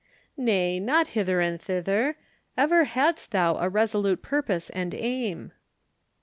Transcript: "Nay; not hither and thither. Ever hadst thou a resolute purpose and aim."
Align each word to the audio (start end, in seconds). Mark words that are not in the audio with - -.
"Nay; 0.35 0.79
not 0.79 1.09
hither 1.13 1.41
and 1.41 1.61
thither. 1.61 2.15
Ever 2.57 2.85
hadst 2.85 3.29
thou 3.29 3.57
a 3.57 3.69
resolute 3.69 4.23
purpose 4.23 4.71
and 4.71 4.95
aim." 4.95 5.51